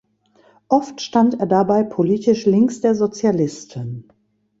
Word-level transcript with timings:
Oft 0.67 0.99
stand 1.01 1.39
er 1.39 1.45
dabei 1.45 1.83
politisch 1.83 2.47
links 2.47 2.81
der 2.81 2.95
Sozialisten. 2.95 4.11